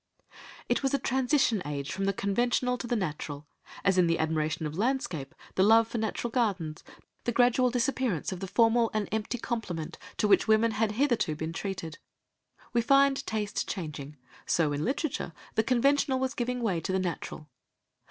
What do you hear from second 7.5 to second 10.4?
disappearance of the formal and empty compliment to